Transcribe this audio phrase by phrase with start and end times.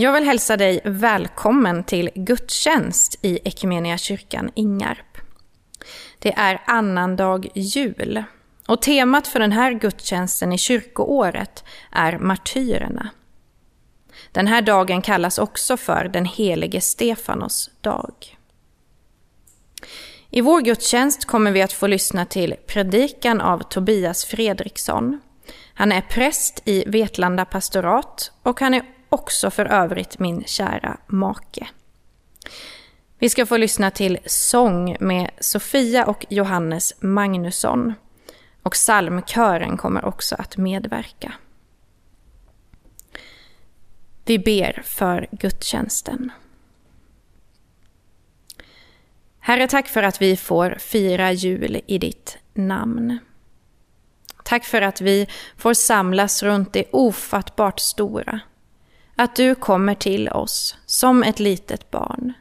[0.00, 5.18] Jag vill hälsa dig välkommen till gudstjänst i Ekumenia kyrkan Ingarp.
[6.18, 8.24] Det är annandag jul
[8.66, 13.10] och temat för den här gudstjänsten i kyrkoåret är martyrerna.
[14.32, 18.38] Den här dagen kallas också för den helige Stefanos dag.
[20.30, 25.20] I vår gudstjänst kommer vi att få lyssna till predikan av Tobias Fredriksson.
[25.74, 31.68] Han är präst i Vetlanda pastorat och han är också för övrigt min kära make.
[33.18, 37.94] Vi ska få lyssna till sång med Sofia och Johannes Magnusson.
[38.62, 41.32] Och psalmkören kommer också att medverka.
[44.24, 46.32] Vi ber för gudstjänsten.
[49.38, 53.18] Herre, tack för att vi får fira jul i ditt namn.
[54.44, 58.40] Tack för att vi får samlas runt det ofattbart stora.
[59.20, 62.32] Att du kommer till oss som ett litet barn.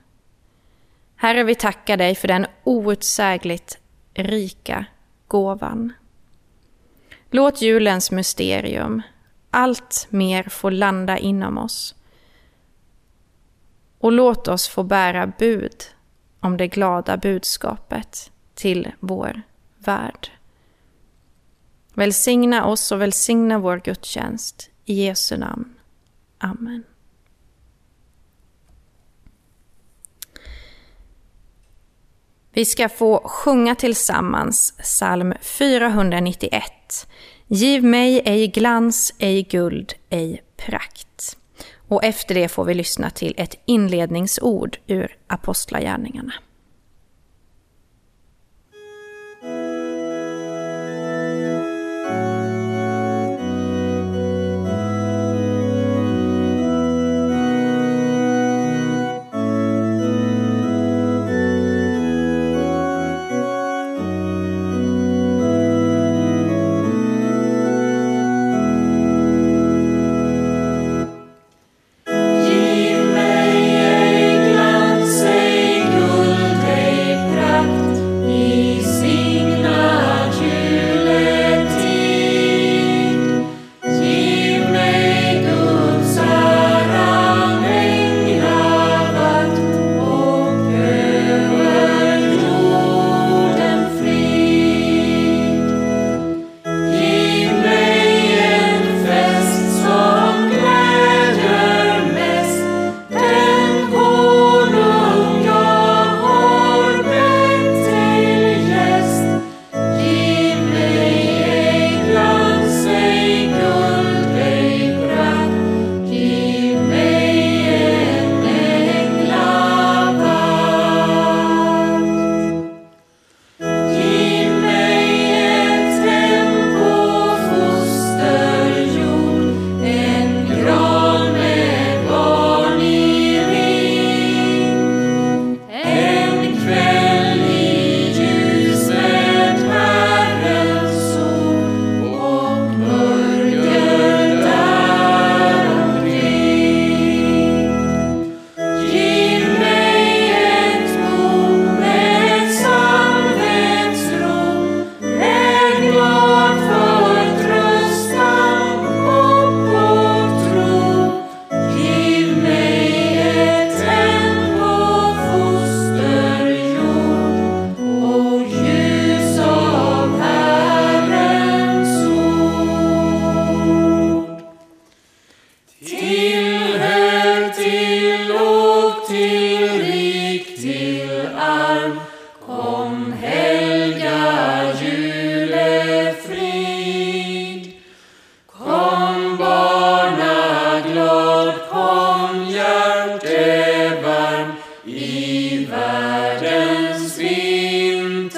[1.15, 3.77] Herre, vi tackar dig för den outsägligt
[4.13, 4.85] rika
[5.27, 5.93] gåvan.
[7.31, 9.01] Låt julens mysterium
[9.51, 11.95] allt mer få landa inom oss.
[13.99, 15.83] Och låt oss få bära bud
[16.39, 19.41] om det glada budskapet till vår
[19.77, 20.31] värld.
[21.93, 24.69] Välsigna oss och välsigna vår gudstjänst.
[24.85, 25.76] I Jesu namn.
[26.37, 26.83] Amen.
[32.51, 36.63] Vi ska få sjunga tillsammans psalm 491.
[37.47, 41.37] Giv mig ej glans, ej guld, ej prakt.
[41.87, 46.33] Och efter det får vi lyssna till ett inledningsord ur Apostlagärningarna.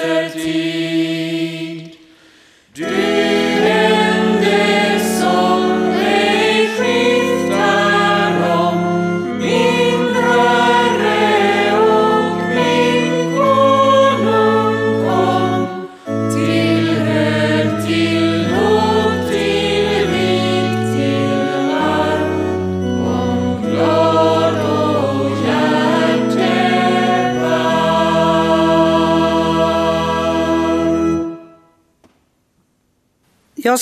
[0.02, 0.32] Jag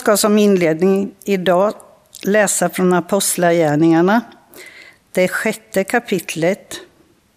[0.08, 1.74] ska som inledning idag
[2.22, 4.22] läsa från Apostlagärningarna,
[5.12, 6.80] det sjätte kapitlet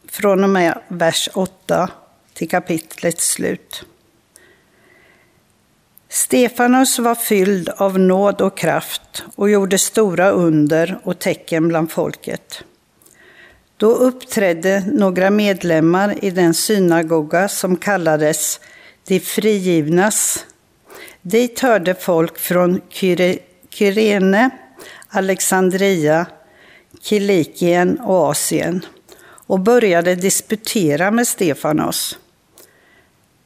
[0.08, 1.90] från och med vers 8
[2.34, 3.84] till kapitlets slut.
[6.08, 12.64] Stefanus var fylld av nåd och kraft och gjorde stora under och tecken bland folket.
[13.76, 18.60] Då uppträdde några medlemmar i den synagoga som kallades
[19.06, 20.46] de frigivnas.
[21.22, 22.80] Dit hörde folk från
[23.70, 24.50] Kyrene,
[25.08, 26.26] Alexandria,
[27.00, 28.86] Kilikien och Asien
[29.46, 32.18] och började disputera med Stefanos.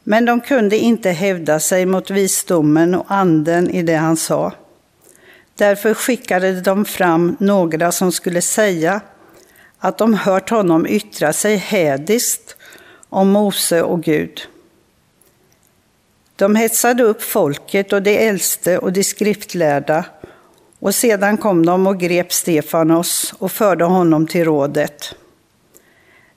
[0.02, 4.52] Men de kunde inte hävda sig mot visdomen och anden i det han sa.
[5.56, 9.00] Därför skickade de fram några som skulle säga
[9.78, 12.56] att de hört honom yttra sig hädiskt
[13.08, 14.48] om Mose och Gud.
[16.36, 20.04] De hetsade upp folket och de äldste och de skriftlärda
[20.78, 25.14] och sedan kom de och grep Stefanos och förde honom till rådet.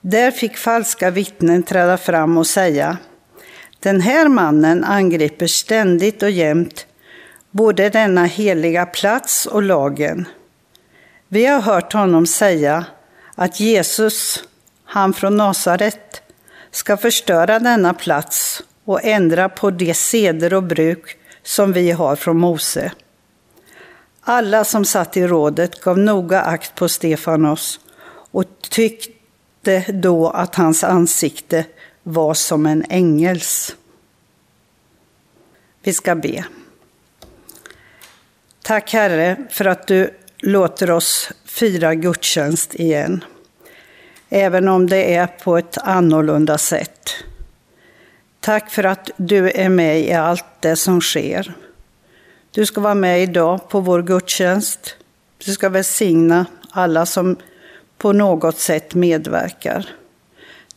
[0.01, 2.97] Där fick falska vittnen träda fram och säga
[3.79, 6.87] den här mannen angriper ständigt och jämt
[7.51, 10.27] både denna heliga plats och lagen.
[11.27, 12.85] Vi har hört honom säga
[13.35, 14.43] att Jesus,
[14.85, 16.21] han från Nasaret,
[16.71, 22.37] ska förstöra denna plats och ändra på de seder och bruk som vi har från
[22.37, 22.91] Mose.
[24.21, 27.79] Alla som satt i rådet gav noga akt på Stefanos
[28.31, 31.65] och tyckte då att hans ansikte
[32.03, 33.75] var som en ängels.
[35.81, 36.45] Vi ska be.
[38.61, 43.23] Tack Herre för att du låter oss fira gudstjänst igen.
[44.29, 47.23] Även om det är på ett annorlunda sätt.
[48.47, 51.53] Tack för att du är med i allt det som sker.
[52.51, 54.95] Du ska vara med idag på vår gudstjänst.
[55.45, 57.35] Du ska välsigna alla som
[57.97, 59.89] på något sätt medverkar.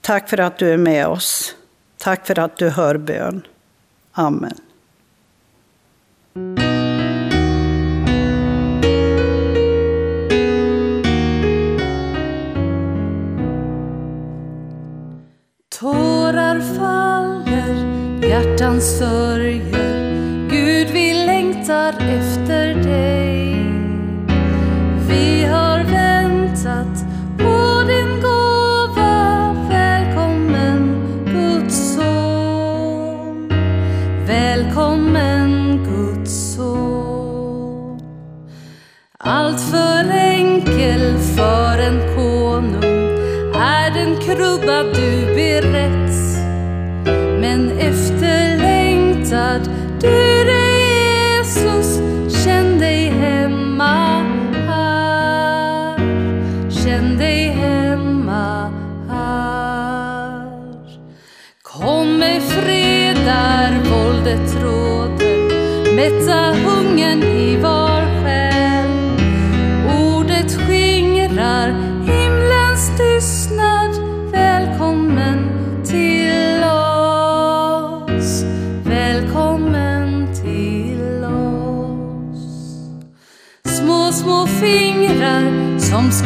[0.01, 1.55] Tack för att du är med oss.
[1.99, 3.47] Tack för att du hör bön.
[4.13, 4.55] Amen.
[18.41, 20.49] Hjärtan sörjer.
[20.51, 23.55] Gud, vi längtar efter dig.
[25.09, 27.05] Vi har väntat
[27.39, 29.55] på din gåva.
[29.71, 33.49] Välkommen Guds son.
[34.27, 38.01] Välkommen Guds son.
[39.19, 43.11] Allt för enkel för en konung.
[43.55, 45.40] Är den krubba du
[49.31, 49.70] sad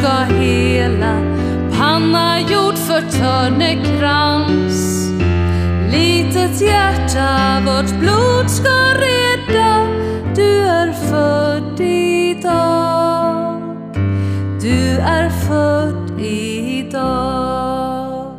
[0.05, 1.21] ska hela
[1.77, 5.09] Panna gjord för törnekrans.
[5.91, 9.87] Litet hjärta vårt blod ska rädda.
[10.35, 13.61] Du är född idag.
[14.61, 18.33] Du är född idag.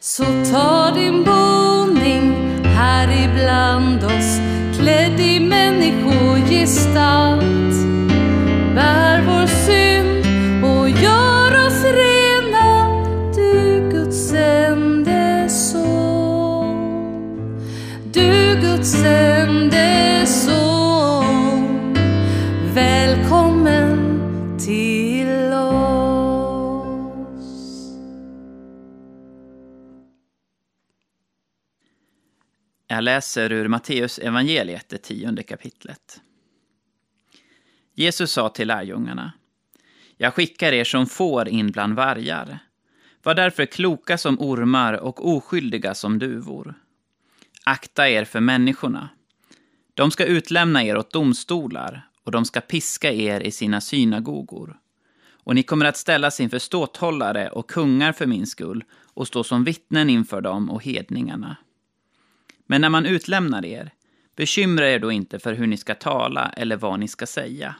[0.00, 4.40] Så ta din boning här ibland oss
[4.78, 7.21] klädd i människogestalt.
[33.02, 36.20] Jag läser ur Matteus evangeliet, det tionde kapitlet.
[37.94, 39.32] Jesus sa till lärjungarna.
[40.16, 42.58] Jag skickar er som får in bland vargar.
[43.22, 46.74] Var därför kloka som ormar och oskyldiga som duvor.
[47.64, 49.08] Akta er för människorna.
[49.94, 54.78] De ska utlämna er åt domstolar och de ska piska er i sina synagogor.
[55.32, 59.64] Och ni kommer att ställas inför ståthållare och kungar för min skull och stå som
[59.64, 61.56] vittnen inför dem och hedningarna.
[62.72, 63.90] Men när man utlämnar er,
[64.36, 67.74] bekymra er då inte för hur ni ska tala eller vad ni ska säga.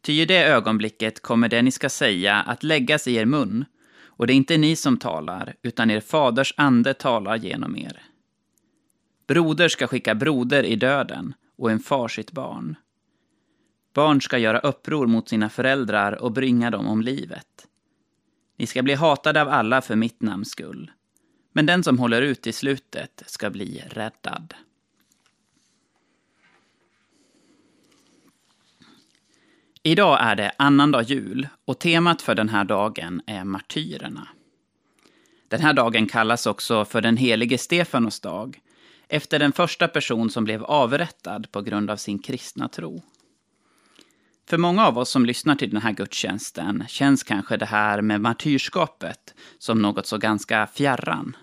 [0.00, 3.64] Ty i det ögonblicket kommer det ni ska säga att läggas i er mun,
[4.04, 8.02] och det är inte ni som talar, utan er faders ande talar genom er.
[9.26, 12.76] Broder ska skicka broder i döden, och en far sitt barn.
[13.94, 17.66] Barn ska göra uppror mot sina föräldrar och bringa dem om livet.
[18.58, 20.90] Ni ska bli hatade av alla för mitt namns skull.
[21.52, 24.54] Men den som håller ut i slutet ska bli räddad.
[29.82, 34.28] Idag är det annandag jul och temat för den här dagen är martyrerna.
[35.48, 38.60] Den här dagen kallas också för den helige Stefanos dag
[39.08, 43.02] efter den första person som blev avrättad på grund av sin kristna tro.
[44.50, 48.20] För många av oss som lyssnar till den här gudstjänsten känns kanske det här med
[48.20, 51.36] martyrskapet som något så ganska fjärran.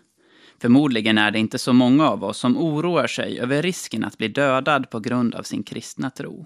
[0.62, 4.28] Förmodligen är det inte så många av oss som oroar sig över risken att bli
[4.28, 6.46] dödad på grund av sin kristna tro.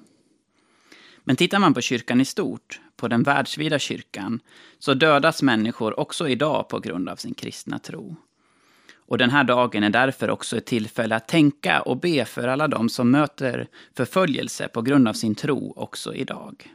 [1.23, 4.39] Men tittar man på kyrkan i stort, på den världsvida kyrkan,
[4.79, 8.15] så dödas människor också idag på grund av sin kristna tro.
[9.11, 12.67] Och den här dagen är därför också ett tillfälle att tänka och be för alla
[12.67, 16.73] de som möter förföljelse på grund av sin tro också idag.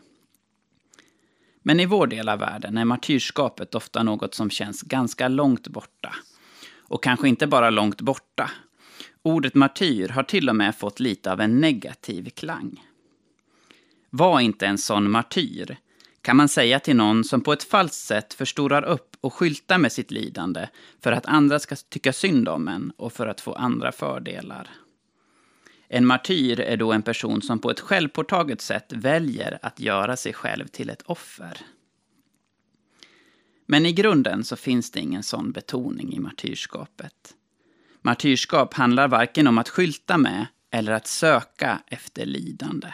[1.62, 6.14] Men i vår del av världen är martyrskapet ofta något som känns ganska långt borta.
[6.76, 8.50] Och kanske inte bara långt borta.
[9.22, 12.84] Ordet martyr har till och med fått lite av en negativ klang.
[14.10, 15.76] Var inte en sån martyr,
[16.26, 19.92] kan man säga till någon som på ett falskt sätt förstorar upp och skyltar med
[19.92, 20.68] sitt lidande
[21.00, 24.70] för att andra ska tycka synd om en och för att få andra fördelar.
[25.88, 30.32] En martyr är då en person som på ett självpåtaget sätt väljer att göra sig
[30.32, 31.60] själv till ett offer.
[33.66, 37.34] Men i grunden så finns det ingen sån betoning i martyrskapet.
[38.02, 42.88] Martyrskap handlar varken om att skylta med eller att söka efter lidande.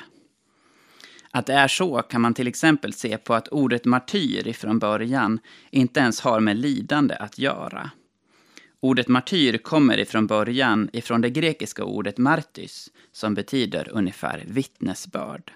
[1.35, 5.39] Att det är så kan man till exempel se på att ordet martyr ifrån början
[5.71, 7.91] inte ens har med lidande att göra.
[8.81, 15.53] Ordet martyr kommer ifrån början ifrån det grekiska ordet martys, som betyder ungefär vittnesbörd.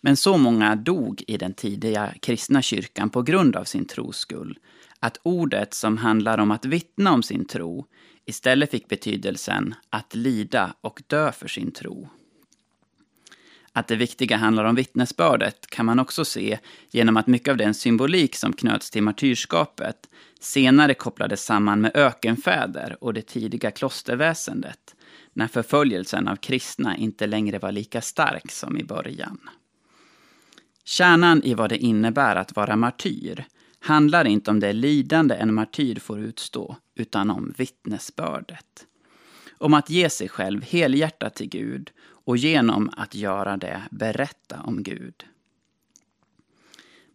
[0.00, 4.58] Men så många dog i den tidiga kristna kyrkan på grund av sin tros skull,
[5.00, 7.86] att ordet som handlar om att vittna om sin tro
[8.24, 12.08] istället fick betydelsen att lida och dö för sin tro.
[13.76, 16.58] Att det viktiga handlar om vittnesbördet kan man också se
[16.90, 20.08] genom att mycket av den symbolik som knöts till martyrskapet
[20.40, 24.96] senare kopplades samman med ökenfäder och det tidiga klosterväsendet,
[25.32, 29.38] när förföljelsen av kristna inte längre var lika stark som i början.
[30.84, 33.44] Kärnan i vad det innebär att vara martyr
[33.80, 38.86] handlar inte om det lidande en martyr får utstå, utan om vittnesbördet.
[39.58, 41.90] Om att ge sig själv helhjärtat till Gud
[42.26, 45.24] och genom att göra det berätta om Gud.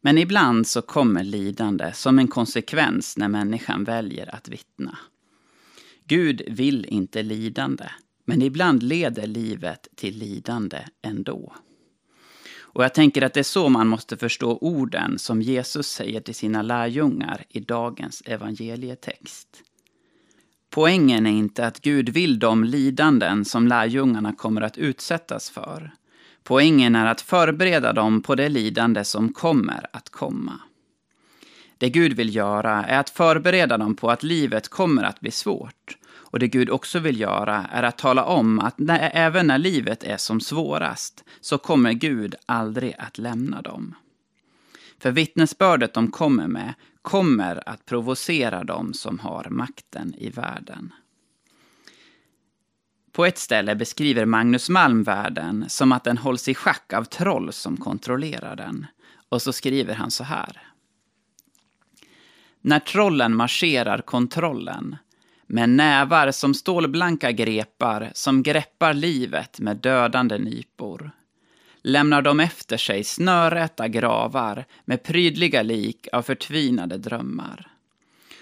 [0.02, 4.98] Men ibland så kommer lidande som en konsekvens när människan väljer att vittna.
[6.06, 7.90] Gud vill inte lidande,
[8.26, 11.56] men ibland leder livet till lidande ändå.
[12.60, 16.36] Och jag tänker att det är så man måste förstå orden som Jesus säger till
[16.36, 19.64] sina lärjungar i dagens evangelietext.
[20.74, 25.92] Poängen är inte att Gud vill de lidanden som lärjungarna kommer att utsättas för.
[26.44, 30.60] Poängen är att förbereda dem på det lidande som kommer att komma.
[31.78, 35.98] Det Gud vill göra är att förbereda dem på att livet kommer att bli svårt.
[36.12, 40.04] Och det Gud också vill göra är att tala om att när, även när livet
[40.04, 43.96] är som svårast så kommer Gud aldrig att lämna dem.
[45.00, 50.94] För vittnesbördet de kommer med kommer att provocera dem som har makten i världen.
[53.12, 57.54] På ett ställe beskriver Magnus Malm världen som att den hålls i schack av troll
[57.54, 58.88] som kontrollerar den.
[59.30, 60.62] Och så skriver han så här.
[62.62, 64.98] När trollen marscherar kontrollen
[65.48, 71.12] med nävar som stålblanka grepar som greppar livet med dödande nypor
[71.84, 77.68] lämnar de efter sig snörräta gravar med prydliga lik av förtvinade drömmar.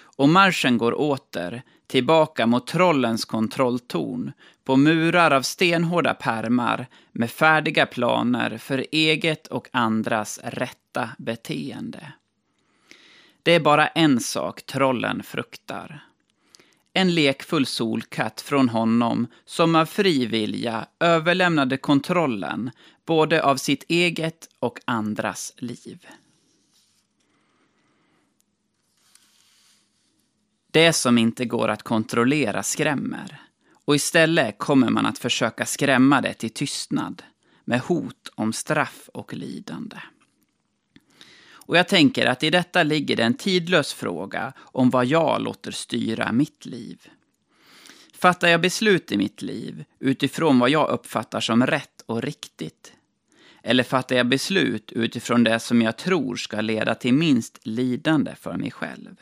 [0.01, 4.31] Och marschen går åter, tillbaka mot trollens kontrolltorn,
[4.63, 12.13] på murar av stenhårda pärmar med färdiga planer för eget och andras rätta beteende.
[13.43, 16.01] Det är bara en sak trollen fruktar
[16.93, 22.71] en lekfull solkatt från honom som av fri vilja överlämnade kontrollen
[23.09, 26.07] både av sitt eget och andras liv.
[30.71, 33.41] Det som inte går att kontrollera skrämmer
[33.85, 37.23] och istället kommer man att försöka skrämma det till tystnad
[37.65, 39.97] med hot om straff och lidande.
[41.51, 45.71] Och jag tänker att i detta ligger det en tidlös fråga om vad jag låter
[45.71, 47.07] styra mitt liv.
[48.13, 52.93] Fattar jag beslut i mitt liv utifrån vad jag uppfattar som rätt och riktigt?
[53.63, 58.53] Eller fattar jag beslut utifrån det som jag tror ska leda till minst lidande för
[58.53, 59.15] mig själv?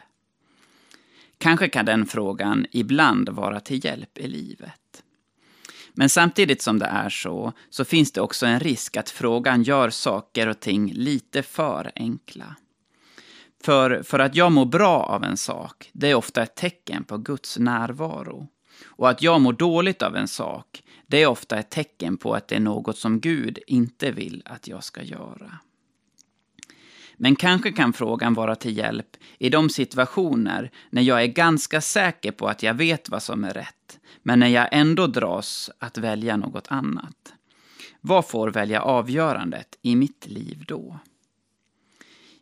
[1.37, 5.03] Kanske kan den frågan ibland vara till hjälp i livet.
[5.93, 9.89] Men samtidigt som det är så, så finns det också en risk att frågan gör
[9.89, 12.55] saker och ting lite för enkla.
[13.63, 17.17] För, för att jag mår bra av en sak, det är ofta ett tecken på
[17.17, 18.47] Guds närvaro.
[18.85, 22.47] Och att jag mår dåligt av en sak, det är ofta ett tecken på att
[22.47, 25.59] det är något som Gud inte vill att jag ska göra.
[27.17, 32.31] Men kanske kan frågan vara till hjälp i de situationer när jag är ganska säker
[32.31, 36.37] på att jag vet vad som är rätt, men när jag ändå dras att välja
[36.37, 37.33] något annat.
[38.01, 40.99] Vad får välja avgörandet i mitt liv då?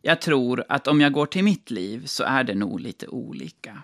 [0.02, 3.84] Jag tror att om jag går till mitt liv så är det nog lite olika.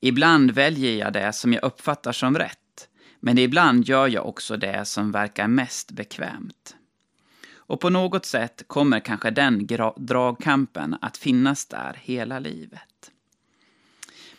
[0.00, 2.58] Ibland väljer jag det som jag uppfattar som rätt,
[3.20, 6.76] men ibland gör jag också det som verkar mest bekvämt.
[7.54, 13.10] Och på något sätt kommer kanske den dragkampen att finnas där hela livet.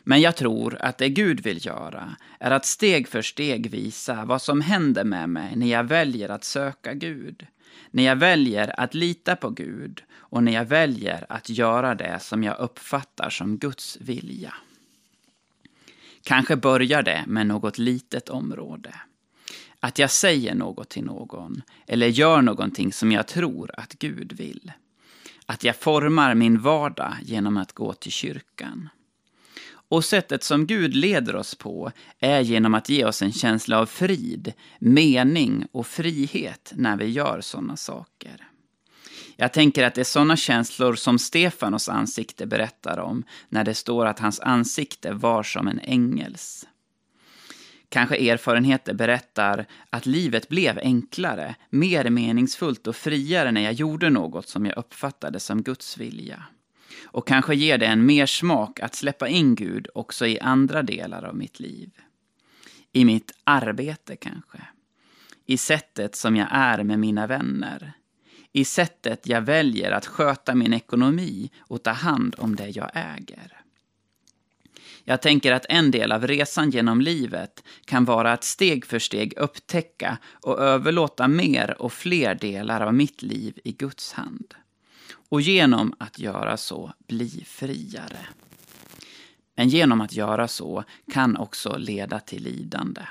[0.03, 4.41] Men jag tror att det Gud vill göra är att steg för steg visa vad
[4.41, 7.47] som händer med mig när jag väljer att söka Gud.
[7.91, 12.43] När jag väljer att lita på Gud och när jag väljer att göra det som
[12.43, 14.53] jag uppfattar som Guds vilja.
[16.27, 18.95] Kanske börjar det med något litet område.
[19.79, 24.71] Att jag säger något till någon eller gör någonting som jag tror att Gud vill.
[25.45, 28.89] Att jag formar min vardag genom att gå till kyrkan.
[29.67, 33.85] Och sättet som Gud leder oss på är genom att ge oss en känsla av
[33.85, 38.47] frid, mening och frihet när vi gör sådana saker.
[39.39, 44.05] Jag tänker att det är sådana känslor som Stefanos ansikte berättar om när det står
[44.05, 46.67] att hans ansikte var som en ängels.
[47.89, 54.47] Kanske erfarenheter berättar att livet blev enklare, mer meningsfullt och friare när jag gjorde något
[54.47, 56.43] som jag uppfattade som Guds vilja.
[57.03, 61.23] Och kanske ger det en mer smak att släppa in Gud också i andra delar
[61.23, 61.91] av mitt liv.
[62.91, 64.57] I mitt arbete kanske.
[65.45, 67.96] I sättet som jag är med mina vänner.
[68.57, 73.61] I sättet jag väljer att sköta min ekonomi och ta hand om det jag äger.
[75.03, 79.33] Jag tänker att en del av resan genom livet kan vara att steg för steg
[79.37, 84.53] upptäcka och överlåta mer och fler delar av mitt liv i Guds hand.
[85.29, 88.27] Och genom att göra så bli friare.
[89.55, 93.01] Men genom att göra så kan också leda till lidande.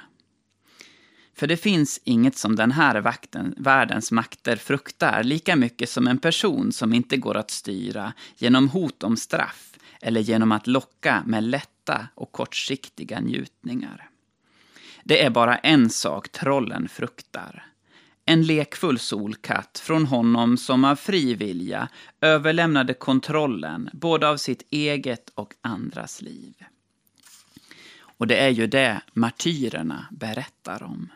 [1.36, 6.18] För det finns inget som den här vakten, världens makter fruktar lika mycket som en
[6.18, 11.44] person som inte går att styra genom hot om straff eller genom att locka med
[11.44, 14.08] lätta och kortsiktiga njutningar.
[15.04, 17.66] Det är bara en sak trollen fruktar.
[18.24, 21.88] En lekfull solkatt från honom som av fri vilja
[22.20, 26.54] överlämnade kontrollen både av sitt eget och andras liv.
[27.98, 31.10] Och det är ju det martyrerna berättar om.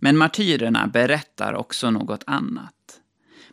[0.00, 2.74] Men martyrerna berättar också något annat.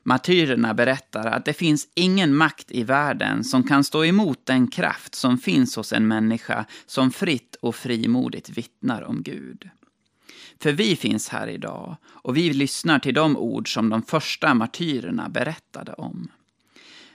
[0.04, 5.16] Martyrerna berättar att det finns ingen makt i världen som kan stå emot den kraft
[5.16, 9.70] som finns hos en människa som fritt och frimodigt vittnar om Gud.
[10.60, 15.30] För vi finns här idag och vi lyssnar till de ord som de första martyrerna
[15.30, 16.32] berättade om.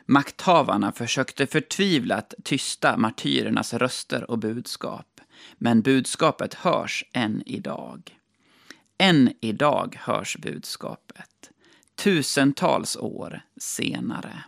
[0.06, 5.20] Makthavarna försökte förtvivlat tysta martyrernas röster och budskap,
[5.58, 8.21] men budskapet hörs än idag.
[8.98, 11.50] Än idag hörs budskapet
[12.05, 14.44] tusentals år senare.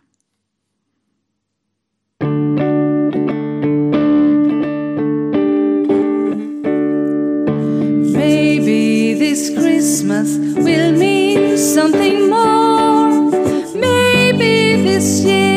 [8.13, 13.31] Maybe this Christmas will mean something more.
[13.75, 15.54] Maybe this year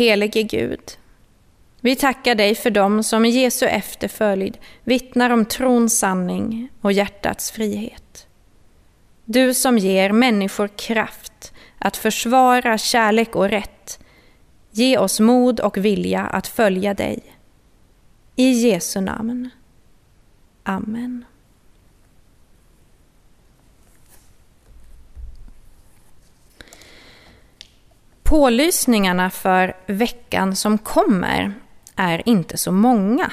[0.00, 0.80] Helige Gud,
[1.80, 7.50] vi tackar dig för dem som i Jesu efterföljd vittnar om trons sanning och hjärtats
[7.50, 8.26] frihet.
[9.24, 14.00] Du som ger människor kraft att försvara kärlek och rätt,
[14.70, 17.22] ge oss mod och vilja att följa dig.
[18.36, 19.50] I Jesu namn.
[20.62, 21.24] Amen.
[28.30, 31.52] Pålysningarna för veckan som kommer
[31.96, 33.32] är inte så många.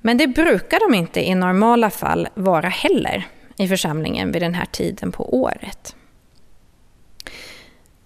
[0.00, 4.64] Men det brukar de inte i normala fall vara heller i församlingen vid den här
[4.64, 5.96] tiden på året.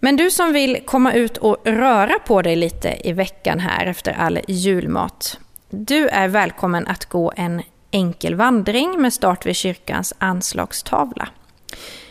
[0.00, 4.12] Men du som vill komma ut och röra på dig lite i veckan här efter
[4.12, 5.38] all julmat,
[5.70, 11.28] du är välkommen att gå en enkel vandring med start vid kyrkans anslagstavla.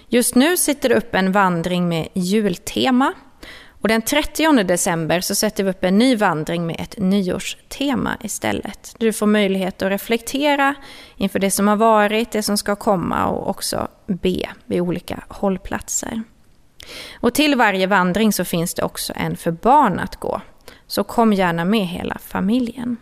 [0.07, 3.13] Just nu sitter det upp en vandring med jultema
[3.85, 8.95] och den 30 december så sätter vi upp en ny vandring med ett nyårstema istället.
[8.97, 10.75] Du får möjlighet att reflektera
[11.17, 16.23] inför det som har varit, det som ska komma och också be vid olika hållplatser.
[17.19, 20.41] Och till varje vandring så finns det också en för barn att gå.
[20.87, 22.97] Så kom gärna med hela familjen.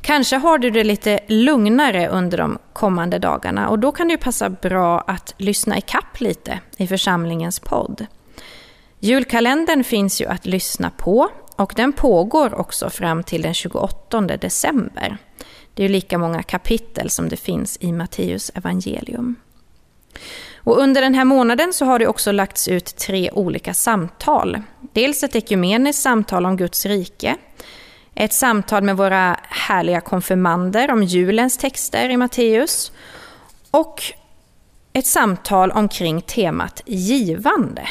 [0.00, 4.18] Kanske har du det lite lugnare under de kommande dagarna och då kan det ju
[4.18, 8.06] passa bra att lyssna i kapp lite i församlingens podd.
[9.04, 15.16] Julkalendern finns ju att lyssna på och den pågår också fram till den 28 december.
[15.74, 19.36] Det är ju lika många kapitel som det finns i Matteus evangelium.
[20.56, 24.62] Och under den här månaden så har det också lagts ut tre olika samtal.
[24.92, 27.36] Dels ett ekumeniskt samtal om Guds rike,
[28.14, 32.92] ett samtal med våra härliga konfirmander om julens texter i Matteus
[33.70, 34.02] och
[34.92, 37.88] ett samtal omkring temat givande.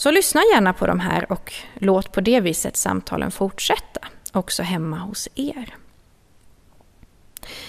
[0.00, 4.00] Så lyssna gärna på de här och låt på det viset samtalen fortsätta,
[4.32, 5.76] också hemma hos er.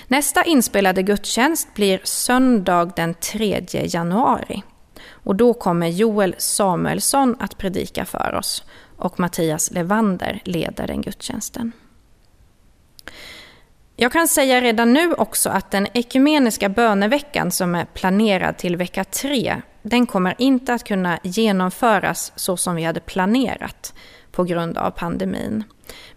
[0.07, 4.63] Nästa inspelade gudstjänst blir söndag den 3 januari.
[5.09, 8.63] Och då kommer Joel Samuelsson att predika för oss
[8.97, 11.71] och Mattias Levander leder den gudstjänsten.
[13.95, 19.03] Jag kan säga redan nu också att den ekumeniska böneveckan som är planerad till vecka
[19.03, 23.93] 3, den kommer inte att kunna genomföras så som vi hade planerat
[24.31, 25.63] på grund av pandemin.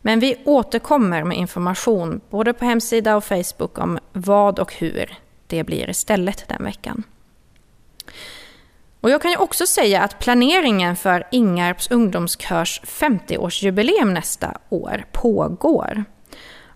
[0.03, 5.65] Men vi återkommer med information både på hemsida och Facebook om vad och hur det
[5.65, 7.03] blir istället den veckan.
[9.01, 16.05] Och jag kan ju också säga att planeringen för Ingarps ungdomskörs 50-årsjubileum nästa år pågår.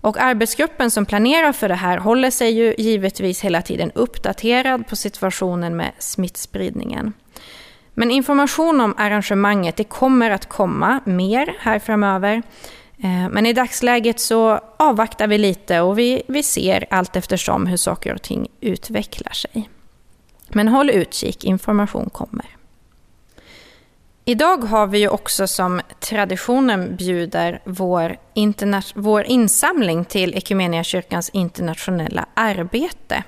[0.01, 4.97] Och arbetsgruppen som planerar för det här håller sig ju givetvis hela tiden uppdaterad på
[4.97, 7.13] situationen med smittspridningen.
[7.95, 12.43] Men information om arrangemanget det kommer att komma mer här framöver.
[12.99, 17.77] Eh, men i dagsläget så avvaktar vi lite och vi, vi ser allt eftersom hur
[17.77, 19.71] saker och ting utvecklar sig.
[20.49, 22.58] Men håll utkik, information kommer.
[24.29, 28.17] Idag har vi ju också som traditionen bjuder vår,
[28.95, 30.35] vår insamling till
[30.85, 33.23] kyrkans internationella arbete.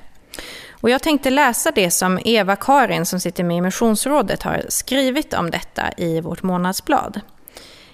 [0.70, 5.50] Och jag tänkte läsa det som Eva-Karin som sitter med i Missionsrådet har skrivit om
[5.50, 7.20] detta i vårt månadsblad.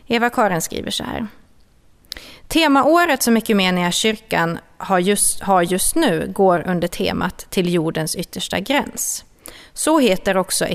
[0.07, 1.27] Eva-Karin skriver så här.
[2.49, 3.37] Temaåret som
[3.93, 9.25] kyrkan har just, har just nu går under temat Till jordens yttersta gräns.
[9.77, 10.67] Så heter också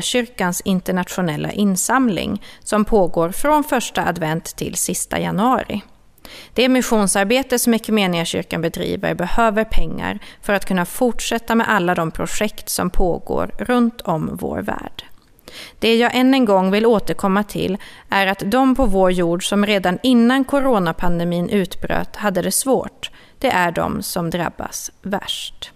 [0.00, 5.82] kyrkans internationella insamling som pågår från första advent till sista januari.
[6.54, 7.74] Det missionsarbete som
[8.24, 14.00] kyrkan bedriver behöver pengar för att kunna fortsätta med alla de projekt som pågår runt
[14.00, 15.04] om vår värld.
[15.78, 17.76] Det jag än en gång vill återkomma till
[18.08, 23.50] är att de på vår jord som redan innan coronapandemin utbröt hade det svårt, det
[23.50, 25.72] är de som drabbas värst.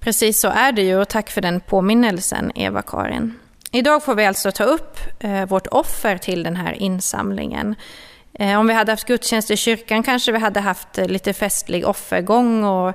[0.00, 3.34] Precis så är det ju och tack för den påminnelsen, Eva-Karin.
[3.72, 7.74] Idag får vi alltså ta upp eh, vårt offer till den här insamlingen.
[8.32, 11.86] Eh, om vi hade haft gudstjänst i kyrkan kanske vi hade haft eh, lite festlig
[11.86, 12.88] offergång och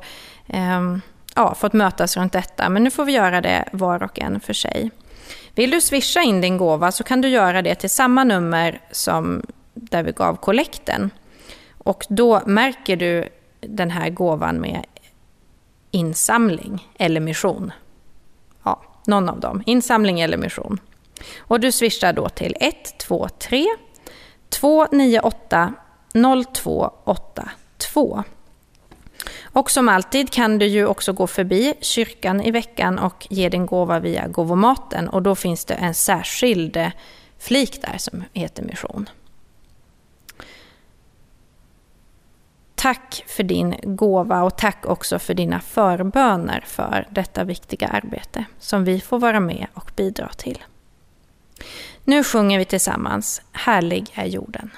[0.48, 0.98] eh,
[1.36, 2.70] ja, fått mötas runt detta.
[2.70, 4.92] Men nu får vi göra det var och en för sig.
[5.56, 9.46] Vill du swisha in din gåva så kan du göra det till samma nummer som
[9.74, 11.10] där vi gav kollekten.
[11.78, 13.30] Och då märker du
[13.62, 14.86] den här gåvan med
[15.96, 17.72] insamling eller mission.
[18.64, 19.64] Ja, någon av dem.
[19.66, 20.80] Insamling eller mission.
[21.38, 23.66] Och du swishar då till 123
[24.50, 25.74] 298
[26.54, 28.24] 0282.
[29.44, 33.66] Och som alltid kan du ju också gå förbi kyrkan i veckan och ge din
[33.66, 36.90] gåva via gåvomaten och då finns det en särskild eh,
[37.40, 39.10] flik där som heter mission.
[42.86, 48.84] Tack för din gåva och tack också för dina förböner för detta viktiga arbete som
[48.84, 50.64] vi får vara med och bidra till.
[52.04, 54.72] Nu sjunger vi tillsammans Härlig är jorden.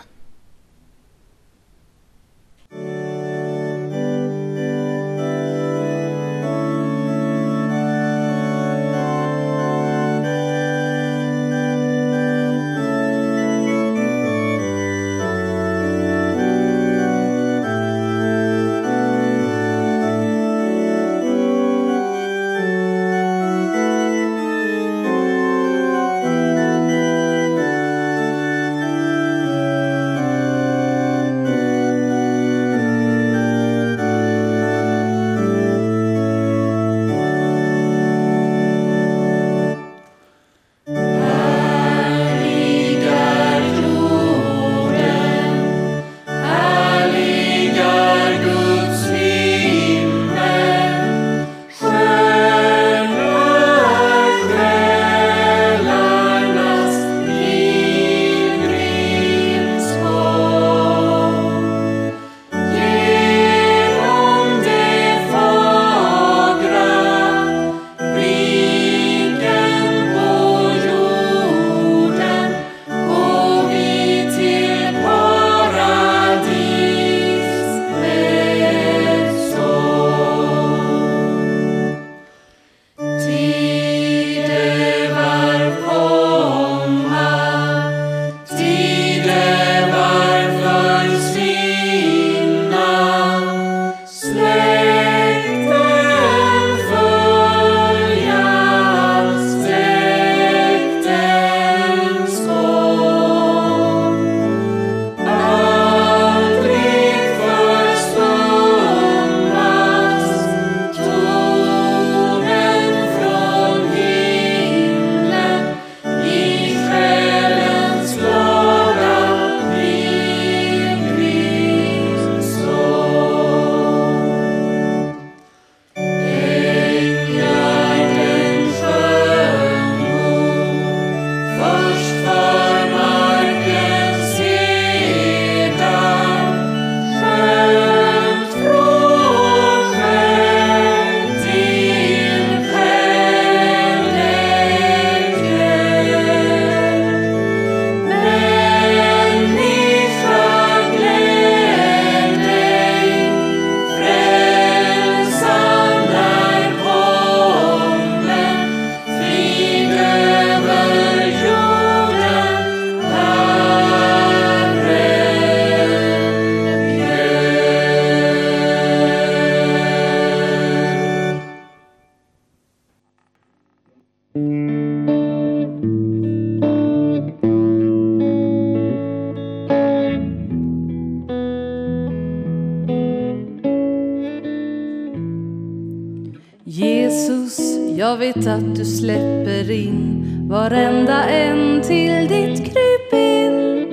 [187.17, 187.59] Jesus,
[187.97, 193.87] Jag vet att du släpper in varenda en till ditt krypin.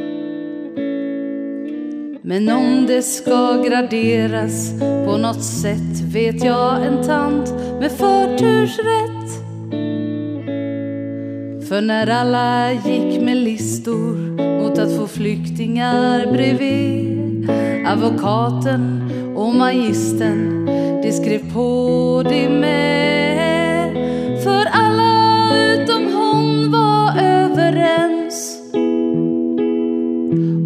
[2.22, 9.30] Men om det ska graderas på något sätt vet jag en tant med förtursrätt.
[11.68, 14.16] För när alla gick med listor
[14.62, 17.50] mot att få flyktingar bredvid
[17.86, 20.63] advokaten och magistern,
[21.04, 23.94] de skrev på det med
[24.42, 28.58] För alla utom hon var överens.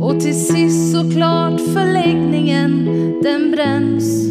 [0.03, 2.85] Och till sist såklart förläggningen
[3.23, 4.29] den bränns.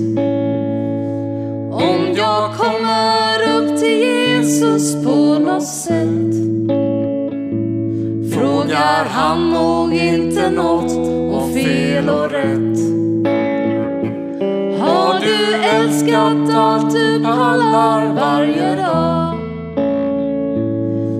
[1.71, 6.33] Om jag kommer upp till Jesus på något sätt
[8.33, 10.97] frågar han nog inte något
[11.33, 12.76] om fel och rätt.
[15.87, 19.37] Älskat allt du pallar typ varje dag?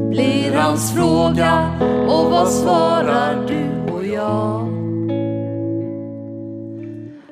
[0.10, 1.72] Blir hans fråga
[2.08, 4.68] och vad svarar du och jag?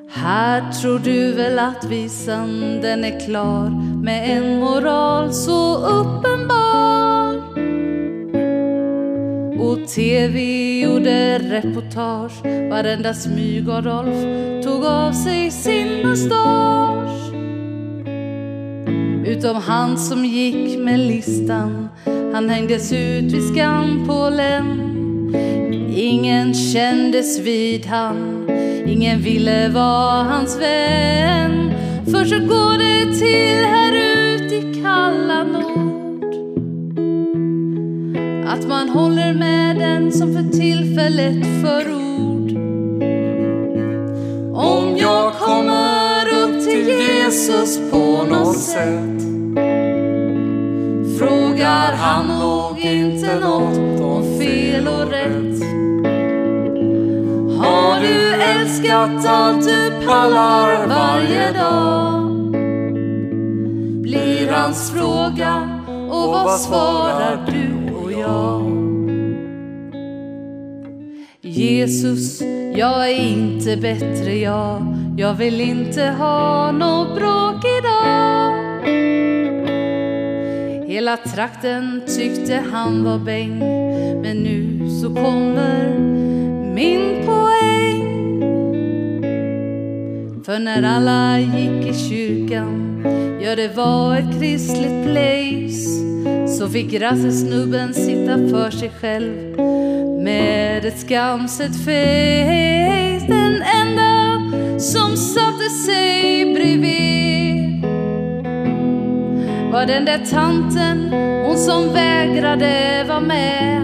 [0.10, 3.70] Här tror du väl att visan den är klar
[4.04, 6.76] med en moral så uppenbar.
[9.60, 10.40] Och TV
[10.82, 14.24] gjorde reportage varenda smyg Adolf
[14.64, 17.25] tog av sig sin mustasch.
[19.28, 21.90] Utom han som gick med listan,
[22.34, 24.82] han hängdes ut vid skampålen.
[25.96, 28.50] Ingen kändes vid han,
[28.88, 31.74] ingen ville vara hans vän.
[32.06, 36.36] För så går det till här ut i kalla nord.
[38.48, 42.52] Att man håller med den som för tillfället för ord.
[44.54, 49.15] Om jag kommer upp till Jesus på något sätt
[51.56, 55.64] frågar han nog inte något om fel och rätt.
[57.60, 62.32] Har du älskat allt du pallar varje dag?
[64.02, 68.72] Blir hans fråga och vad svarar du och jag?
[71.42, 72.42] Jesus,
[72.76, 78.35] jag är inte bättre jag, jag vill inte ha något bråk idag.
[80.96, 83.60] Hela trakten tyckte han var bäng,
[84.22, 86.00] men nu så kommer
[86.76, 88.02] min poäng.
[90.46, 93.04] För när alla gick i kyrkan,
[93.44, 95.90] ja det var ett kristligt place,
[96.58, 99.60] så fick rassesnubben sitta för sig själv
[100.24, 103.26] med ett skamset face.
[103.28, 104.42] Den enda
[104.80, 107.25] som satte sig bredvid
[109.76, 111.14] var den där tanten,
[111.46, 113.82] hon som vägrade vara med.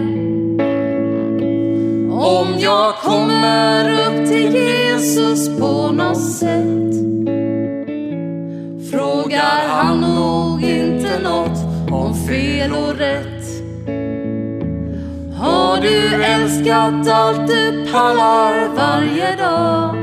[2.10, 6.94] Om jag kommer upp till Jesus på något sätt
[8.90, 11.58] frågar han nog inte något
[11.90, 13.44] om fel och rätt.
[15.38, 19.94] Har du älskat allt du pallar varje dag?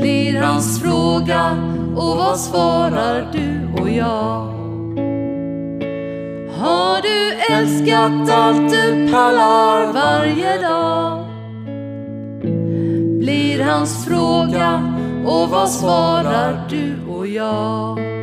[0.00, 1.50] Blir hans fråga
[1.96, 4.54] och vad svarar du och jag?
[6.58, 11.24] Har du älskat allt du pallar varje dag?
[13.18, 14.94] Blir hans fråga
[15.26, 18.13] och vad svarar du och jag?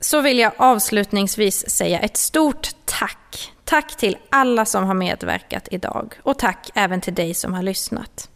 [0.00, 3.52] Så vill jag avslutningsvis säga ett stort tack.
[3.64, 8.30] Tack till alla som har medverkat idag och tack även till dig som har lyssnat.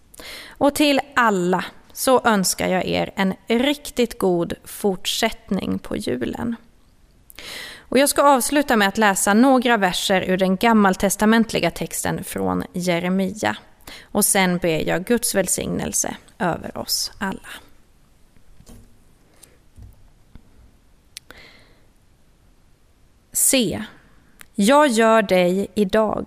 [0.49, 6.57] Och till alla så önskar jag er en riktigt god fortsättning på julen.
[7.79, 13.57] Och jag ska avsluta med att läsa några verser ur den gammaltestamentliga texten från Jeremia.
[14.03, 17.49] Och sen ber jag Guds välsignelse över oss alla.
[23.41, 23.83] Se,
[24.55, 26.27] jag gör dig idag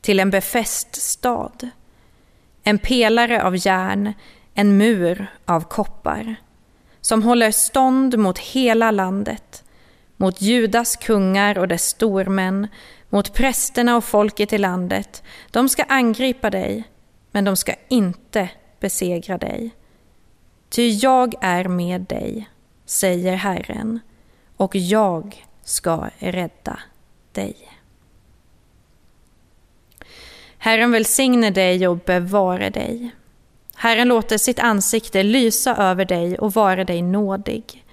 [0.00, 1.68] till en befäst stad,
[2.62, 4.12] en pelare av järn,
[4.54, 6.36] en mur av koppar,
[7.00, 9.64] som håller stånd mot hela landet,
[10.16, 12.68] mot Judas kungar och dess stormän,
[13.08, 15.22] mot prästerna och folket i landet.
[15.50, 16.84] De ska angripa dig,
[17.30, 18.50] men de ska inte
[18.80, 19.70] besegra dig.
[20.68, 22.48] Ty jag är med dig,
[22.86, 24.00] säger Herren,
[24.56, 26.78] och jag ska rädda
[27.32, 27.56] dig.
[30.58, 33.10] Herren välsigne dig och bevare dig.
[33.74, 37.84] Herren låter sitt ansikte lysa över dig och vara dig nådig.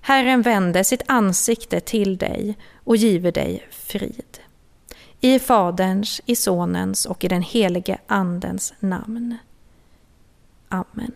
[0.00, 4.38] Herren vände sitt ansikte till dig och give dig frid.
[5.20, 9.38] I Faderns, i Sonens och i den helige Andens namn.
[10.68, 11.12] Amen.